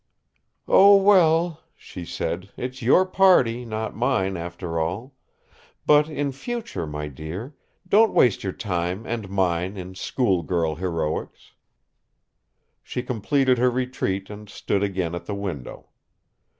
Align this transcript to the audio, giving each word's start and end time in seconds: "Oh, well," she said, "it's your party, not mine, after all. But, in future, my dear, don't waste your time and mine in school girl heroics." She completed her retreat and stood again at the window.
"Oh, 0.67 0.95
well," 0.97 1.61
she 1.75 2.05
said, 2.05 2.49
"it's 2.57 2.81
your 2.81 3.05
party, 3.05 3.65
not 3.65 3.95
mine, 3.95 4.35
after 4.35 4.79
all. 4.79 5.13
But, 5.85 6.09
in 6.09 6.31
future, 6.31 6.87
my 6.87 7.07
dear, 7.07 7.53
don't 7.87 8.11
waste 8.11 8.43
your 8.43 8.51
time 8.53 9.05
and 9.05 9.29
mine 9.29 9.77
in 9.77 9.93
school 9.93 10.41
girl 10.41 10.73
heroics." 10.73 11.51
She 12.81 13.03
completed 13.03 13.59
her 13.59 13.69
retreat 13.69 14.31
and 14.31 14.49
stood 14.49 14.81
again 14.81 15.13
at 15.13 15.27
the 15.27 15.35
window. 15.35 15.89